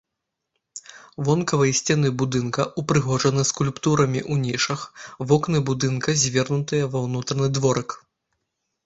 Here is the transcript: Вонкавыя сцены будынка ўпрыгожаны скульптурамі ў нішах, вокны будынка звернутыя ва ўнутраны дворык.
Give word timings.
Вонкавыя 1.25 1.73
сцены 1.79 2.09
будынка 2.21 2.65
ўпрыгожаны 2.83 3.43
скульптурамі 3.49 4.21
ў 4.31 4.55
нішах, 4.55 4.81
вокны 5.33 5.61
будынка 5.69 6.17
звернутыя 6.23 6.89
ва 6.95 6.99
ўнутраны 7.05 7.47
дворык. 7.61 7.89